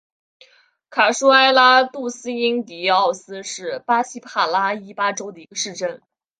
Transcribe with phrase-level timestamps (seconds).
[0.89, 6.01] 卡舒埃拉杜斯因迪奥斯是巴西帕拉伊巴州的一个市镇。